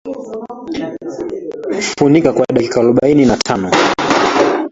Funika 1.97 2.33
kwa 2.33 2.45
dakika 2.53 2.79
arobaini 2.79 3.25
na 3.25 3.37
tano 3.37 3.71